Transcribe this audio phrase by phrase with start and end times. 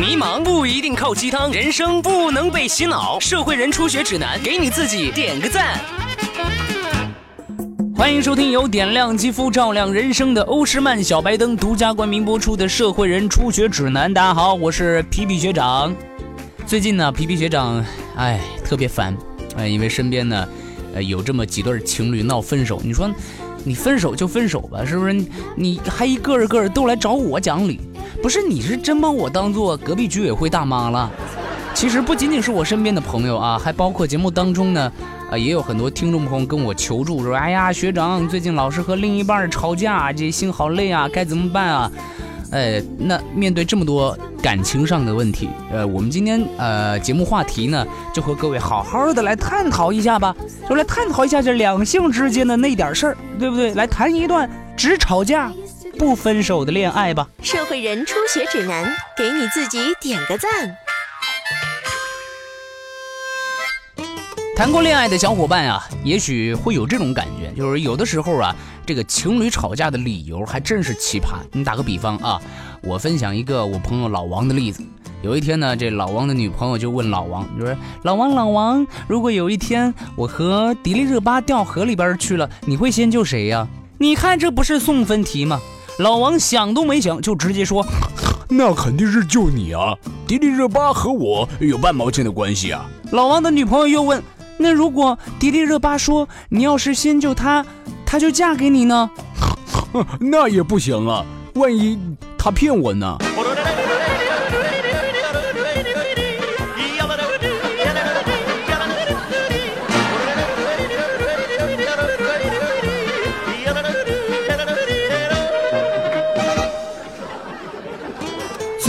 [0.00, 3.20] 迷茫不一定靠鸡汤，人生不能被洗脑。
[3.20, 5.78] 社会人初学指南，给你自己点个赞。
[7.94, 14.10] 欢迎收听由点亮肌肤、照亮人生的欧诗漫小白灯独家冠名播出的《社会人初学指南》。
[14.14, 15.94] 大家好，我是皮皮学长。
[16.64, 17.84] 最近呢，皮皮学长，
[18.16, 19.14] 哎，特别烦，
[19.58, 20.48] 哎，因为身边呢，
[20.94, 22.80] 呃，有这么几对情侣闹分手。
[22.82, 23.10] 你说，
[23.64, 25.12] 你分手就分手吧，是不是？
[25.54, 27.82] 你还一个个都来找我讲理。
[28.22, 31.10] 不是你是真把我当做隔壁居委会大妈了？
[31.72, 34.92] 其实不仅仅是我身边的朋友啊，还包括节目当中呢，
[35.30, 41.90] 啊，也有很多听众朋友跟我求助说：“哎呀，学长最近老是和另一半吵架，这心好累啊，该怎么办啊？”
[42.52, 50.34] 哎，那面对这么多感情上的问题，呃，我们今天呃节目话题呢，就和各位好好的来探讨一下吧，
[50.68, 53.72] 就来探讨一下这两性之间的那点事儿，对不对？
[53.74, 55.52] 来谈一段只吵架。
[56.00, 57.28] 不分手的恋爱吧。
[57.42, 60.74] 社会人初学指南，给你自己点个赞。
[64.56, 71.34] 谈过恋爱的小伙伴啊，也许会有这种感觉，就是有的时候啊，这个情侣吵架的理由还真是奇葩。
[71.52, 72.40] 你打个比方啊，
[72.82, 74.82] 我分享一个我朋友老王的例子。
[75.20, 83.68] 有一天呢，这老王的女朋友就问老王，就说：“老王，老王，如果有一天我和迪丽热巴掉河里边去了，你会先救谁呀？”
[84.00, 85.60] 你看这不是送分题吗？
[86.00, 87.86] 老王想都没想就直接说
[88.48, 89.94] ：“那肯定是救你啊！
[90.26, 94.22] 迪丽热巴和我有半毛钱的关系啊！”老王的女朋友又问
[94.56, 97.64] ：“那如果迪丽热巴说你要是先救她，
[98.06, 99.10] 她就嫁给你呢？”
[100.18, 101.22] 那也不行啊，
[101.54, 101.98] 万一
[102.38, 103.18] 她骗我呢？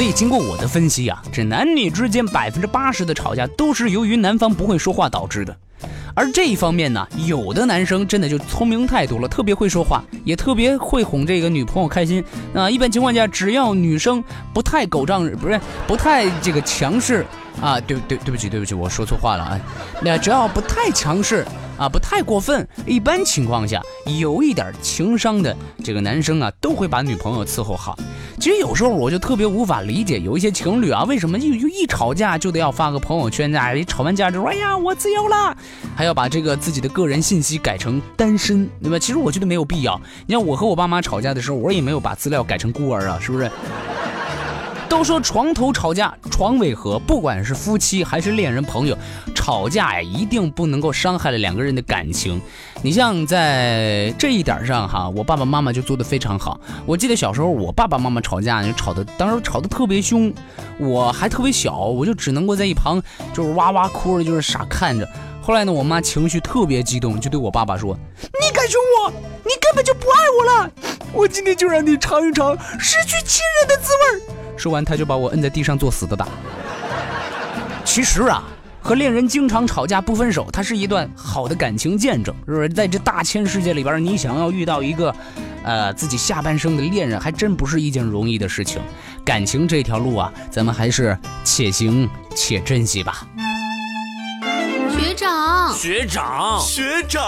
[0.02, 5.56] 所以经过我的分析啊，这男女之间百分之八十的吵架都是由于男方不会说话导致的。
[6.16, 12.24] 而这一方面呢，有的男生真的就聪明太多了，特别会说话，也特别会哄这个女朋友开心。
[12.52, 14.24] 那一般情况下，只要女生
[14.56, 17.24] 不太狗仗，不是不太这个强势
[17.60, 19.60] 啊，对对对不起对不起，我说错话了啊。
[20.02, 21.46] 那只要不太强势。
[21.78, 22.68] 啊，不太过分。
[22.86, 23.82] 一般情况下，
[24.20, 27.98] 有一点情商的这个男生啊，都会把女朋友伺候好。
[28.40, 33.74] 其实有时候我就特别无法理解，有一些情侣啊，为什么一一吵架就得要发个朋友圈啊？
[33.74, 35.58] 一吵完架就说：“哎呀，我自由了。”
[35.98, 39.00] 还要把这个自己的个人信息改成单身，对吧？
[39.00, 40.00] 其实我觉得没有必要。
[40.28, 43.50] 你看我和我爸妈吵架的时候，我也没有把资料改成孤儿啊，是不是？
[44.92, 48.98] 都说床头吵架床尾和，不管是夫妻还是恋人朋友，
[49.34, 52.42] 吵架呀一定不能够伤害了两个人的感情。
[52.82, 56.60] 你像在这一点上哈，我爸爸妈妈就做的非常好。
[56.86, 60.34] 我记得小时候我爸爸妈妈吵架就吵的，当时吵得特别凶，
[60.78, 63.02] 我还特别小，我就只能够在一旁
[63.34, 65.08] 就是哇哇哭着，就是傻看着。
[65.42, 67.98] 后来呢，我妈情绪特别激动，就对我爸爸说
[68.44, 69.12] ：“你敢凶我，
[69.46, 70.72] 你根本就不爱我了。
[71.14, 74.22] 我今天就让你尝一尝失去亲人的滋味儿。”
[74.58, 76.28] 说完，他就把我摁在地上作死的打。
[77.84, 78.44] 其实啊，
[78.82, 82.70] 和恋人经常吵架不分手，它是一段好的感情见证，是不是？
[82.70, 85.14] 在这大千世界里边，你想要遇到一个，
[85.64, 88.82] 呃，自己下半生的恋人，还真不是一件容易的事情。
[89.26, 93.28] 感情这条路啊，咱们还是且行且珍惜吧。
[94.92, 97.24] 学长，学长，学长，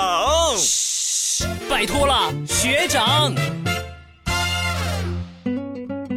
[0.57, 3.33] 嘘，拜托了，学长。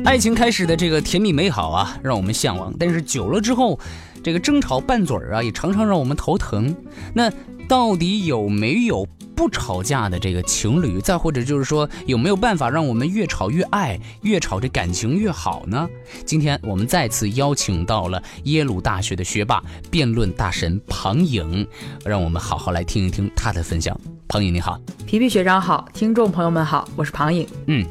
[0.06, 2.72] 爱情开始的这个甜蜜美好啊，让我们向往。
[2.78, 3.76] 但是久了之后，
[4.22, 6.72] 这个争吵拌嘴儿啊，也常常让我们头疼。
[7.12, 7.28] 那
[7.66, 11.00] 到底有没有不吵架的这个情侣？
[11.00, 15.88] 再或者就是说，有没有办法让我们越吵越爱，越吵这感情越好呢？
[16.24, 21.66] 今天我们再次邀请到了耶鲁大学的学霸、辩论大神庞颖，
[22.04, 23.98] 让我们好好来听一听他的分享。
[24.28, 27.44] 庞颖你好，皮皮学长好，听众朋友们好，我是庞颖。
[27.66, 27.84] 嗯。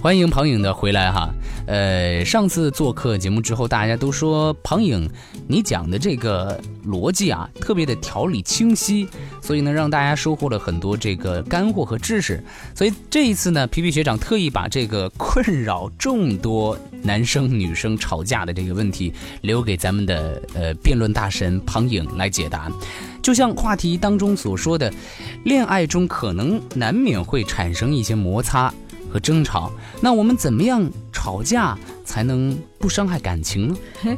[0.00, 1.28] 欢迎庞颖的回来哈，
[1.66, 5.10] 呃，上次做客节目之后，大家都说庞颖，
[5.48, 9.08] 你讲的这个逻辑啊，特别的条理清晰，
[9.42, 12.40] 所以呢，让大家收获了很多这个干货和知识。
[12.76, 22.70] 所以这一次呢，皮皮学长特意把这个困扰众多男生女生吵架的这个问题，留给咱们的呃辩论大神庞颖来解答。
[23.20, 24.92] 就像话题当中所说的，
[25.44, 28.72] 恋爱中可能难免会产生一些摩擦。
[29.10, 29.70] 和争吵，
[30.00, 34.16] 那我们怎么样吵架才能不伤害感情呢？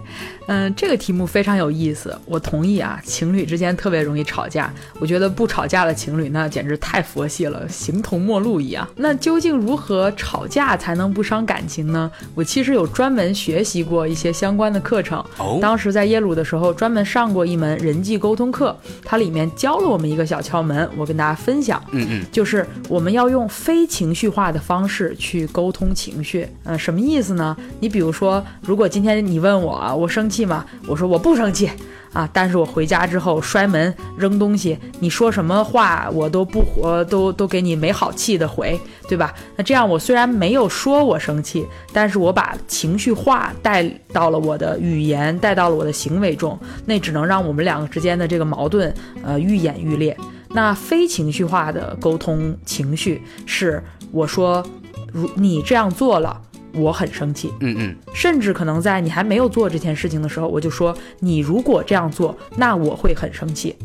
[0.49, 3.01] 嗯， 这个题目非常有意思，我同意啊。
[3.03, 8.87] 情侣之间特别容易吵架，我觉得不吵架的情侣那简直太佛系了，形同陌路一样。
[8.97, 12.11] 那究竟如何吵架才能不伤感情呢？
[12.35, 15.25] 我其实有专门学习过一些相关的课程。
[15.39, 21.83] 哦，当时在耶鲁的时候，专门上过一门人际沟通课，它里面教了我们一个小窍门，我跟大家分享。
[21.93, 26.47] 嗯嗯，就是我们要用非情绪化的方式去沟通情绪。
[26.65, 27.57] 呃，什什么意思呢？
[27.79, 30.67] 你比如说，如果今天你问我，我生气吗？
[30.89, 31.71] 我说我不生气
[32.13, 38.77] 啊，但是我回家之后摔门扔东西，你说什么话我都不我都都给你没好气的回，
[39.09, 39.33] 对吧？
[39.55, 48.93] 那这样我虽然没有说我生气，但是我把情绪化带到了我的语言，带到了我的行为中，那只能让我们两个之间的这个矛盾
[49.23, 50.17] 呃愈演愈烈。
[50.49, 54.67] 那非情绪化的沟通情绪是我说，
[55.13, 56.41] 如你这样做了，
[56.73, 57.53] 我很生气。
[57.61, 63.77] 嗯嗯，甚至可能在你还没有做这件事情的时候，我就说你如果这样做，那我会很生气。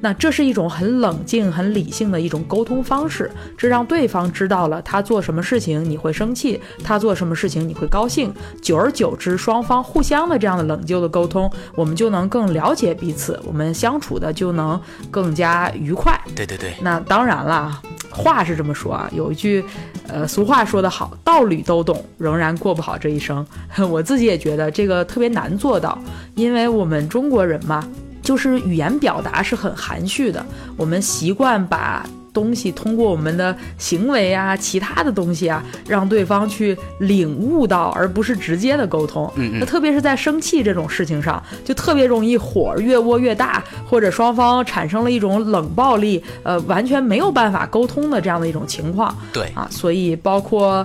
[0.00, 8.30] 那这是一种很冷静、很理性的一种沟通方式，这让对方知道了他做什么事情你会生气，他做什么事情你会高兴。
[8.60, 14.78] 久而久之，双方互相的这样的冷静的沟通，我们就能更了解彼此，我们相处的就能
[15.10, 16.20] 更加愉快。
[16.36, 17.80] 对对对，那当然啦，
[18.14, 19.64] 话是这么说啊，有一句，
[20.06, 23.44] 呃，俗话说得好，道理都懂，仍然过不好这一生。
[23.90, 25.98] 我自己也觉得这个特别难做到，
[26.34, 27.86] 因为我们中国人嘛，
[28.22, 30.44] 就是语言表达是很含蓄的，
[30.76, 32.06] 我们习惯把。
[32.34, 39.32] 东西通过我们的行为啊，其他的东西啊，让对方去领悟到，而不是直接的沟通。
[39.36, 49.68] 嗯嗯那特别是在生气这种事情上，就特别容易火儿越窝越大，或者双方产生了一种冷暴力，呃，完全没有办法沟通的这样的一种情况对，啊。
[49.70, 50.84] 所以包括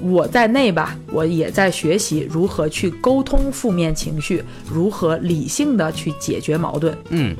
[0.00, 6.96] 我在内吧，我也在学习如何去沟通负面情绪，如何理性的去解决矛盾。
[7.10, 7.34] 嗯，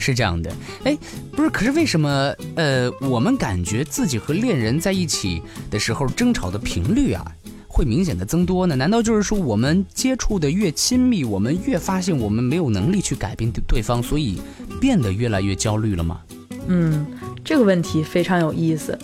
[0.00, 0.50] 是这样的。
[0.84, 0.96] 哎，
[1.32, 7.24] 不是，可是为什么呃，我们感觉自己和恋人在一起的时候争吵的频率啊，
[7.68, 8.74] 会明显的增多呢？
[8.74, 14.40] 难道就是说我们接触的越亲密，我们越发现我们没有能力去改变对对方，所以
[14.80, 16.20] 变得越来越焦虑了吗？
[16.70, 17.04] 嗯，
[17.44, 18.96] 这个问题非常有意思。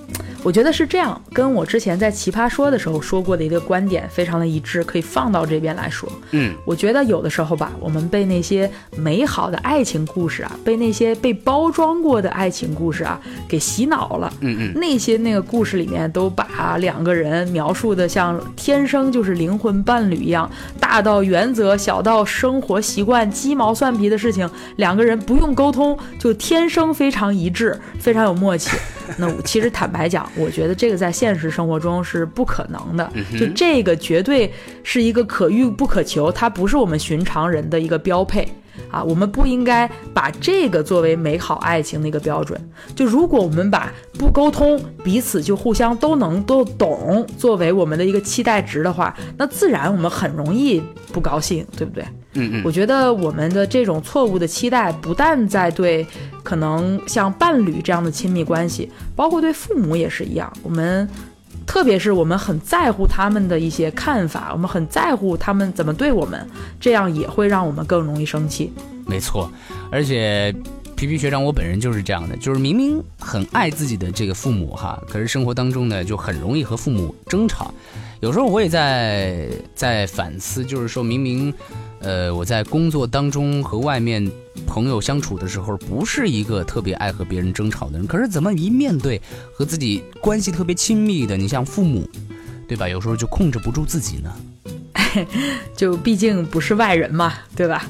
[0.43, 6.09] 我觉得是这样，跟我之前在奇葩说的时候说过的一个观点非常的一致，可以放到这边来说。
[6.31, 14.33] 嗯，我觉得有的时候吧，我们被那些美好的爱情故事啊，被那些被包装过的爱情故事啊给洗脑了。
[14.43, 20.49] 嗯嗯，那些那个故事里面都把两个人描述的像天生就是灵魂伴侣一样，
[20.79, 27.56] 大到原则，小到生活习惯、鸡毛蒜皮的事情，两个人不用沟通就天生非常一致，
[27.99, 28.77] 非常有默契。
[29.17, 38.49] 那其实坦白讲，我觉得这个在现实生活中是不可能的，就这个绝对是一个可遇不可求，它不是我们寻常人的一个标配。
[38.91, 42.61] 啊，我们不应该把这个作为美好爱情的一个标准。
[42.95, 52.05] 就如果我们把不沟通，彼此就互相都能都懂作为我们的一个期待值的话，那自然我们很容易不高兴，对不对？
[52.37, 56.07] 嗯嗯，我觉得我们的这种错误的期待，不但在对
[56.43, 60.53] 可能像伴侣这样的亲密关系，包括对父母也是一样。
[60.63, 61.09] 我们
[61.67, 66.47] 特别是我们很在乎他们的一些看法，我们很在乎他们怎么对我们，
[66.79, 68.73] 这样也会让我们更容易生气。
[69.07, 69.51] 没错，
[69.91, 70.55] 而且
[70.97, 77.73] 皮皮学长我本人就是这样的，就是明明很爱自己的这个父母哈，可是生活当中呢就很容易和父母争吵。
[78.21, 81.53] 有时候我也在在反思，就是说明明，
[82.01, 84.27] 呃，我在工作当中和外面
[84.67, 89.21] 朋友相处的时候，不是一个特别爱和别人争吵的人，可是怎么一面对
[89.53, 92.09] 和自己关系特别亲密的，你像父母，
[92.67, 92.89] 对吧？
[92.89, 94.35] 有时候就控制不住自己呢。
[95.75, 97.87] 就毕竟不是外人嘛，对吧？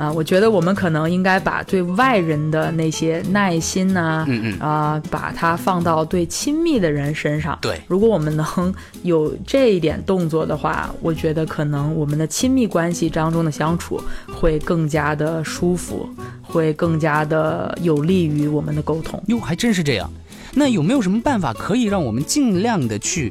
[0.00, 7.58] 啊，我觉得我们可能应该把对外人的那些耐心呐、嗯嗯，啊，把它放到对亲密的人身上。
[7.60, 14.00] 对，如果我们能有这一点动作的话，我觉得可能我们的亲密关系当中的相处
[14.32, 16.08] 会更加的舒服，
[16.42, 19.22] 会更加的有利于我们的沟通。
[19.26, 20.10] 哟，还真是这样。
[20.54, 23.30] 那有没有什么办法可以让我们尽量的去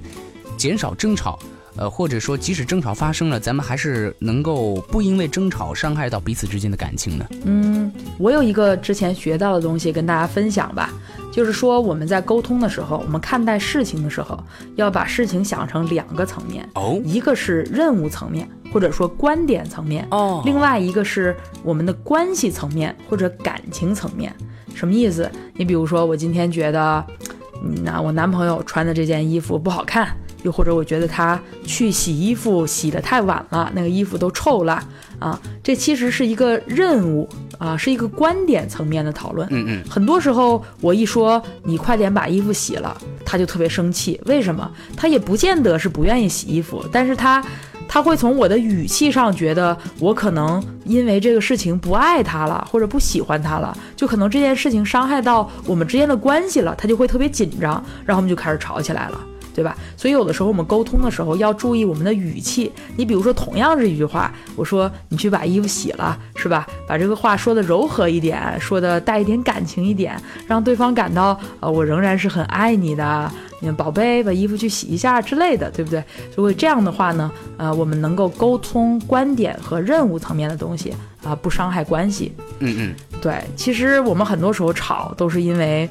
[0.56, 1.40] 减少争吵？
[1.76, 7.26] 呃，或者说，即使争吵发生了，咱们还是能够不因为争吵伤害到彼此之间的感情呢？
[7.46, 10.92] 嗯，我有一个之前学到的东西跟大家分享吧，
[11.32, 14.38] 就是说我们在沟通的时候，我们看待事情的时候，
[14.76, 24.34] 要把事情想成两个层面，哦一个是任务层面，或者说观点层面，哦另外一个是我们的关系层面或者感情层面。
[24.76, 25.30] 什么意思？
[25.56, 27.06] 你比如说，我今天觉得，
[27.64, 34.82] 嗯，那我男朋友穿的这件衣服不好看，又或者我觉得他去洗衣服洗得太晚了，那个衣服都臭了
[35.20, 35.40] 啊。
[35.64, 37.28] 这其实是一个任务
[37.58, 39.48] 啊，是一个观点层面的讨论。
[39.52, 44.20] 嗯嗯，很多时候我一说你快点把衣服洗了，他就特别生气。
[44.26, 44.70] 为什么？
[44.96, 47.44] 他也不见得是不愿意洗衣服，但是他。
[47.92, 59.20] 他会从我的语气上觉得我可能因为这个事情不爱他了，或者不喜欢他了，就可能这件事情伤害到我们之间的关系了，他就会特别紧张，然后我们就开始吵起来了。
[59.54, 59.76] 对吧？
[59.98, 62.72] 所以有的时候我们沟通的时候要注意我们的语气。
[62.96, 66.68] 你比如说，同样是一句话，我说你去把衣服洗了，是吧？
[66.88, 70.16] 把这个话说的柔和一点，说的带一点感情一点，
[70.48, 73.32] 让对方感到呃我仍然是很爱你的，
[73.76, 76.04] 宝贝，把衣服去洗一下之类的，对不对？
[76.36, 82.34] 如果这样的话呢，呃，我们能够沟通观点和任务层面的东西啊，不伤害关系。
[82.60, 83.44] 嗯嗯，对。
[83.56, 85.90] 其实我们很多时候吵都是因为。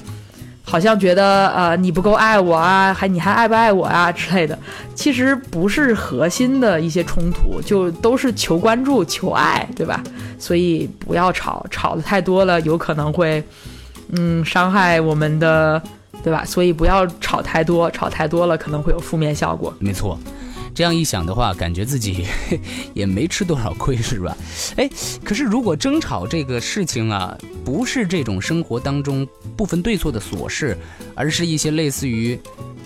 [0.69, 4.57] 好像觉得呃你不够爱我啊，还你还爱不爱我啊之类的，
[4.93, 10.03] 其实不是核心的一些冲突，就都是求关注、求爱，对吧？
[10.37, 13.43] 所以不要吵，吵的太多了，有可能会
[14.11, 15.81] 嗯伤害我们的，
[16.23, 16.45] 对吧？
[16.45, 19.73] 所以不要吵太多，吵太多了可能会有负面效果。
[19.79, 20.19] 没错。
[20.73, 22.25] 这样一想的话，感觉自己
[22.93, 24.35] 也没吃多少亏，是吧？
[24.77, 24.89] 哎，
[25.23, 30.77] 可是如果争吵这个事情啊，不是这种生活当中不分对错的琐事，
[31.15, 32.39] 而是一些类似于，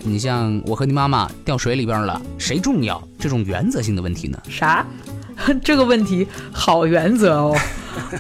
[0.03, 4.41] 你像我和你妈妈掉水里边了，谁重要这种原则性的问题呢？
[4.49, 4.85] 啥？
[5.63, 7.57] 这个问题好原则哦。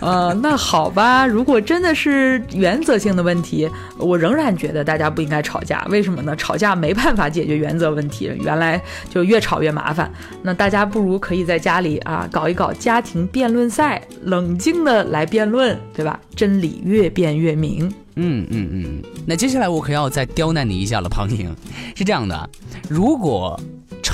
[0.01, 5.85] 呃，那好吧，如果真的是原则性的问题，我仍然觉得大家不应该吵架。
[5.89, 6.35] 为什么呢？
[6.35, 10.11] 吵架没办法解决原则问题，原来就越吵越麻烦。
[10.41, 16.19] 那大家不如可以在家里啊搞一搞家庭辩论赛，冷静的来辩论，对吧？
[16.35, 17.87] 真理越辩越明。
[18.15, 19.01] 嗯嗯嗯。
[19.25, 21.55] 那接下来我可要再刁难你一下了，庞宁。
[21.95, 22.49] 是这样的，
[22.89, 23.59] 如果。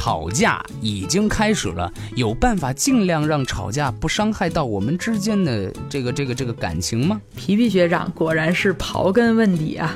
[0.10, 7.22] 吵架已经开始了，有办法尽量让吵架不伤害到我们之间的这个这个这个感情吗？
[7.36, 9.96] 皮皮学长果然是刨根问底啊，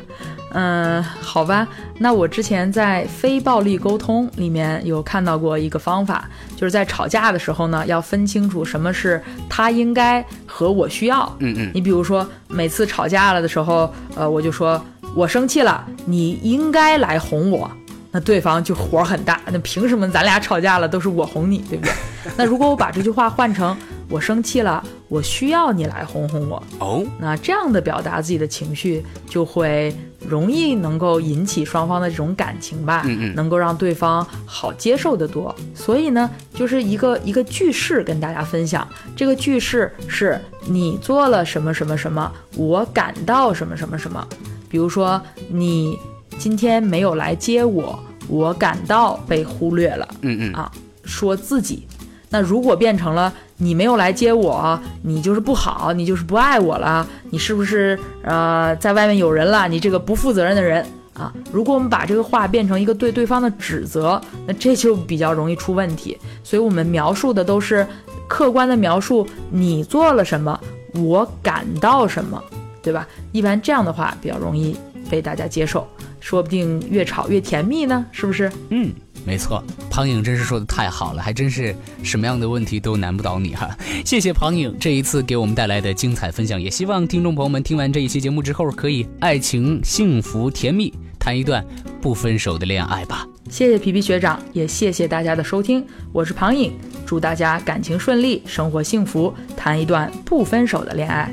[0.51, 1.67] 嗯，好吧，
[1.98, 11.36] 那我之前在非暴力沟通里面有看到过一个方法，就是在吵架的时候呢，要分清楚什么是他应该和我需要。
[11.39, 14.79] 嗯嗯，你比如说每次吵架了的时候，呃，我就说
[15.15, 17.67] 我生气了，你应该来哄我。
[18.13, 21.93] 那对方就火很大，那凭什么咱俩吵架了都是我哄你，对不对？
[22.38, 23.75] 那如果我把这句话换成
[24.08, 29.93] 我生气了，我需要你来哄哄我哦，那这样的表达自己的情绪就会
[30.25, 35.53] 容易能够引起双方的这种感情吧，嗯嗯，能够让对方好接受的多。
[35.74, 44.25] 所以呢，就是一个一个句式跟大家分享，这个句式是你做了什么什么什么，我感到什么什么什么，
[44.70, 45.98] 比如说你。
[46.37, 47.97] 今天没有来接我，
[48.27, 50.07] 我感到被忽略了。
[50.21, 50.71] 嗯嗯啊，
[51.03, 51.87] 说自己。
[52.29, 59.67] 那如果变成了你没有来接我，你就是不好，你就是不爱我了，你是不是呃在外面有人了？
[59.67, 61.31] 你这个不负责任的人啊！
[61.51, 66.17] 如果我们把这个话变成一个对对方的指责，那这就比较容易出问题。
[66.43, 67.85] 所以我们描述的都是
[68.27, 70.59] 客观的描述，你做了什么，
[70.95, 72.43] 我感到什么，
[72.81, 73.07] 对吧？
[73.31, 74.75] 一般这样的话比较容易
[75.07, 75.87] 被大家接受。
[76.23, 78.49] 说不定越吵越甜蜜呢，是不是？
[78.69, 78.89] 嗯，
[79.25, 83.77] 没错，庞颖真是说的太好了，还真是什么样的问题都难不倒你哈。
[84.05, 91.61] 谢谢庞颖这一次给我们带来的精彩分享，也希望听众朋友们听完这一期节目之后，可以爱情幸福甜蜜，谈一段
[92.01, 93.27] 不分手的恋爱吧。
[93.49, 96.71] 谢谢皮皮学长，也谢谢大家的收听，我是庞颖，
[97.05, 101.29] 祝大家感情顺利，生活幸福，谈一段不分手的恋爱。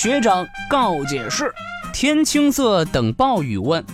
[0.00, 1.52] 学长告解释：
[1.92, 3.84] 天青色等暴雨问，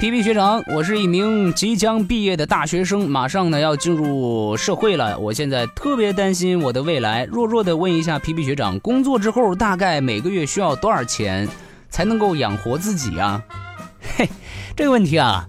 [0.00, 5.18] 皮皮学长，我是一名即将毕业的大学生，马上呢要进入社会了。
[5.18, 11.46] 我现在特别担心我的未来，弱弱的问一下皮皮学长，工作之后大概每个月需要多少钱
[11.90, 13.42] 才能够养活自己啊？
[14.16, 14.26] 嘿，
[14.74, 15.46] 这个问题啊。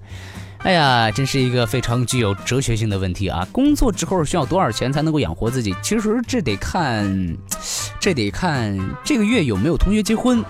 [0.63, 3.46] 哎呀，真是一个非常具有哲学性的问题啊！
[3.51, 5.75] 工作之后需要多少钱才能够养活自己？
[5.82, 7.38] 其实这得看，
[8.00, 10.41] 这得看这个月有没有同学结婚。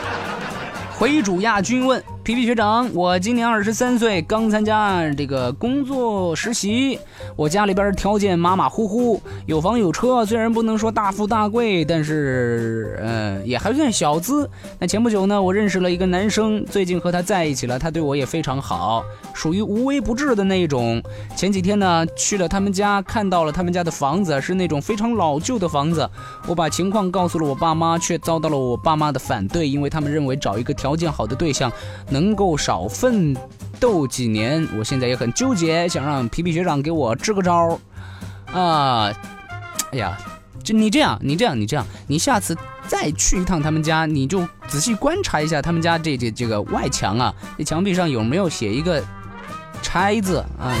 [0.96, 2.02] 回主亚军问。
[2.28, 6.98] 皮皮学长，我今年二十三岁，刚参加这个工作实习。
[7.36, 14.46] 我家里边条件马马虎虎，有房有车，虽然不能说大富大贵，但是呃也还算小资。
[14.78, 21.02] 那前不久呢，我认识了一个男生，最近和他在一起了，他对我也非常好，属于无微不至的那一种。
[21.34, 26.06] 前几天呢，去了他们家，看到了他们家的房子是那种非常老旧的房子。
[26.46, 31.72] 我把情况告诉了我爸妈，却遭到了我爸妈的反对，因为他们认为找一个条件好的对象。
[32.18, 33.36] 能够少奋
[33.78, 37.78] 斗几年，我现在也很纠结，想让皮皮学长给我支个招儿
[38.52, 39.12] 啊！
[39.92, 40.18] 哎呀，
[40.64, 42.58] 这你这样，你这样，你这样，你下次
[42.88, 49.00] 再去一趟他们家，你就仔细观察一下他们家这这这个外墙啊，这墙壁上有没有写一个
[49.80, 50.74] “拆”字啊？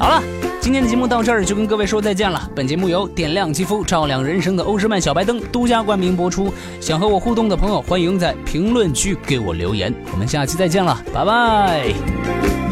[0.00, 0.22] 好了。
[0.64, 2.50] 今天的节目到这儿就跟各位说再见了。
[2.56, 6.50] 本节目由点亮肌肤、照亮人生的欧诗漫小白灯独家冠名播出。
[6.80, 9.94] 想和我互动的朋友，欢迎在评论区给我留言。
[10.10, 12.63] 我们下期再见了，拜拜。